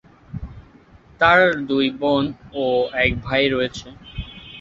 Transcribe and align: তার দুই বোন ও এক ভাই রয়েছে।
তার 1.21 1.39
দুই 1.69 1.87
বোন 1.99 2.23
ও 2.55 2.65
এক 3.03 3.11
ভাই 3.25 3.43
রয়েছে। 3.47 3.87